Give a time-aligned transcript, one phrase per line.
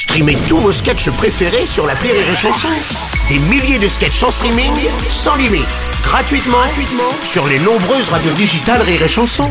[0.00, 2.68] Streamez tous vos sketchs préférés sur la Rire et Chanson.
[3.28, 4.72] Des milliers de sketchs en streaming,
[5.10, 5.66] sans limite,
[6.02, 9.50] gratuitement, gratuitement sur les nombreuses radios digitales Rire et Chanson.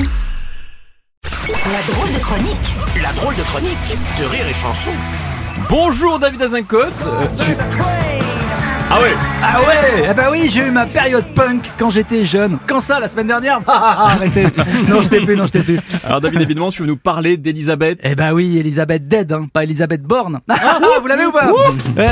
[1.23, 3.77] La drôle de chronique La drôle de chronique
[4.19, 4.89] de Rire et Chanson.
[5.69, 6.93] Bonjour David Azincote.
[7.05, 8.18] Euh, tu-
[8.91, 9.13] Ah ouais
[9.43, 12.57] Ah ouais Eh bah oui, j'ai eu ma période punk quand j'étais jeune.
[12.65, 14.45] Quand ça, la semaine dernière Ah, ah, ah, Arrêtez
[14.87, 15.79] Non, je t'ai plus, non, je t'ai plus.
[16.03, 17.99] Alors David, évidemment, tu veux nous parler d'Elisabeth.
[18.03, 20.39] Eh bah oui, Elisabeth Dead, hein, pas Elisabeth Borne.
[20.49, 21.51] Ah, vous l'avez ou pas
[21.97, 22.03] Eh,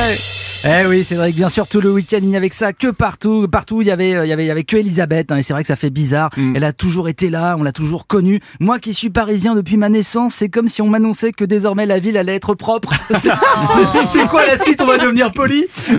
[0.70, 2.74] Eh oui, c'est vrai que bien sûr tout le week-end il n'y avait que ça,
[2.74, 5.32] que partout, partout il y avait, il y avait, il y avait que Elisabeth.
[5.32, 6.30] hein, et c'est vrai que ça fait bizarre.
[6.56, 8.42] Elle a toujours été là, on l'a toujours connue.
[8.60, 12.00] Moi qui suis parisien depuis ma naissance, c'est comme si on m'annonçait que désormais la
[12.00, 12.92] ville allait être propre.
[13.16, 14.82] C'est- quoi la suite?
[14.82, 15.66] On va devenir poli?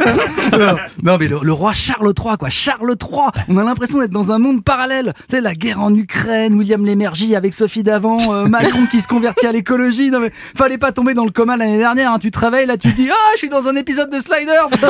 [0.58, 2.48] Non, non, mais le, le roi Charles III, quoi.
[2.48, 3.44] Charles III.
[3.48, 5.12] On a l'impression d'être dans un monde parallèle.
[5.28, 9.06] Tu sais, la guerre en Ukraine, William Lémergie avec Sophie Davant, euh, Macron qui se
[9.08, 10.10] convertit à l'écologie.
[10.10, 12.12] Non, mais fallait pas tomber dans le coma l'année dernière.
[12.12, 12.18] hein.
[12.18, 14.18] Tu te réveilles, là, tu te dis, ah, je suis dans un épisode de
[14.66, 14.88] Sliders.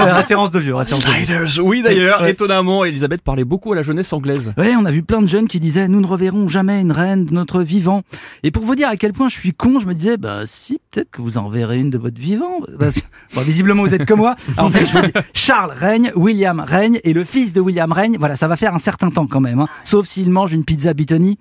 [0.16, 1.62] Référence de vieux, référence de vieux.
[1.62, 2.22] Oui d'ailleurs.
[2.22, 2.30] Ouais.
[2.30, 4.52] Étonnamment, Elisabeth parlait beaucoup à la jeunesse anglaise.
[4.56, 7.24] Ouais, on a vu plein de jeunes qui disaient nous ne reverrons jamais une reine
[7.24, 8.02] de notre vivant.
[8.42, 10.80] Et pour vous dire à quel point je suis con, je me disais bah si
[10.90, 12.60] peut-être que vous en verrez une de votre vivant.
[12.78, 14.36] Parce que, bon, visiblement vous êtes comme moi.
[14.56, 17.90] Alors, en fait, je vous dis, Charles règne, William règne et le fils de William
[17.92, 18.16] règne.
[18.18, 19.60] Voilà, ça va faire un certain temps quand même.
[19.60, 19.68] Hein.
[19.82, 21.38] Sauf s'il mange une pizza Bitoni.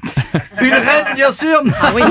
[0.61, 1.61] Une reine bien sûr.
[1.81, 2.01] Ah oui.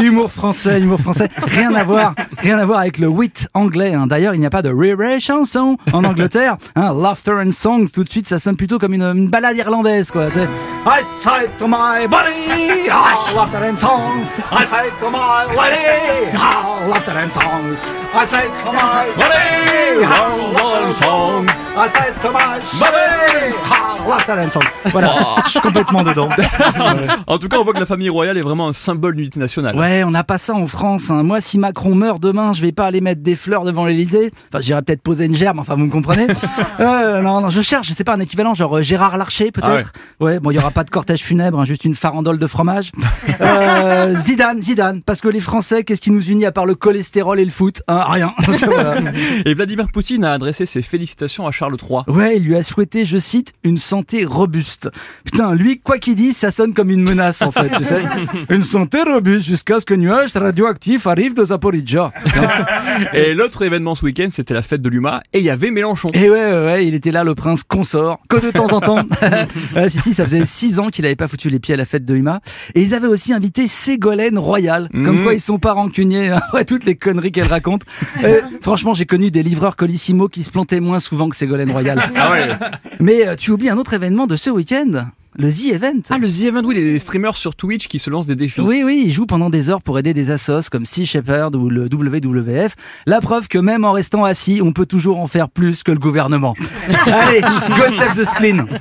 [0.04, 1.28] humour français, humour français.
[1.42, 3.94] Rien à voir, rien à voir avec le wit anglais.
[3.94, 4.06] hein.
[4.06, 6.56] D'ailleurs, il n'y a pas de rire chanson en Angleterre.
[6.74, 10.10] Hein, laughter and songs, tout de suite, ça sonne plutôt comme une, une balade irlandaise,
[10.10, 10.26] quoi.
[10.26, 10.48] tu sais.
[10.86, 14.24] I say to my body, ah, laughter and song.
[14.52, 17.76] I say to my lady, ah, laughter and song.
[18.14, 21.46] I say to my body, ah, laughter and song.
[21.76, 23.98] I say to my body, ah,
[24.50, 24.62] song.
[24.92, 25.14] Voilà,
[25.44, 26.28] je suis complètement dedans.
[27.26, 29.76] En tout cas, on voit que la famille royale est vraiment un symbole d'unité nationale.
[29.76, 31.10] Ouais, on n'a pas ça en France.
[31.10, 31.22] hein.
[31.22, 34.30] Moi, si Macron meurt demain, je vais pas aller mettre des fleurs devant l'Elysée.
[34.48, 36.26] Enfin, j'irai peut-être poser une gerbe, enfin, vous me comprenez
[36.80, 39.92] euh, Non, non, je cherche, je sais pas, un équivalent, genre euh, Gérard Larcher, peut-être
[40.20, 40.38] ouais.
[40.40, 42.92] bon, il y aura pas de cortège funèbre, hein, juste une farandole de fromage.
[43.40, 47.38] Euh, Zidane, Zidane, parce que les Français, qu'est-ce qui nous unit à part le cholestérol
[47.38, 48.32] et le foot hein, Rien.
[49.44, 52.00] Et Vladimir Poutine a adressé ses félicitations à Charles III.
[52.08, 54.90] Ouais, il lui a souhaité, je cite, une santé robuste.
[55.24, 58.02] Putain, lui, quoi qu'il dise, ça sonne comme une menace, en fait, tu sais.
[58.50, 62.12] Une santé robuste jusqu'à ce que nuage radioactif arrive de Zaporizhia.
[63.12, 66.08] Et l'autre événement ce week-end, c'était la fête de l'UMA et il y avait Mélenchon.
[66.14, 69.04] Et ouais, ouais, ouais, il était là, le prince consort, que de temps en temps.
[69.74, 71.84] Ouais, si, si, ça faisait six ans qu'il avait pas foutu les pieds à la
[71.84, 72.40] fête de l'UMA.
[72.74, 74.88] Et ils avaient aussi invité Ségolène Royal.
[74.92, 75.22] Comme Mhm.
[75.24, 76.28] quoi, ils sont pas rancuniers.
[76.28, 76.40] hein.
[76.52, 77.82] Ouais, toutes les conneries qu'elle raconte.
[78.24, 82.02] Euh, franchement, j'ai connu des livreurs Colissimo qui se plantaient moins souvent que Ségolène Royal.
[82.16, 82.48] Ah ouais
[83.00, 85.06] Mais euh, tu oublies un autre événement de ce week-end.
[85.38, 86.00] Le The Event.
[86.08, 88.62] Ah, le The Event, oui, les streamers sur Twitch qui se lancent des défis.
[88.62, 91.68] Oui, oui, ils jouent pendant des heures pour aider des assos comme Sea Shepherd ou
[91.68, 92.74] le WWF.
[93.06, 95.98] La preuve que même en restant assis, on peut toujours en faire plus que le
[95.98, 96.54] gouvernement.
[97.06, 98.64] Allez, God save the spleen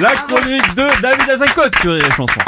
[0.00, 2.40] La chronique de David Azincote sur les chansons.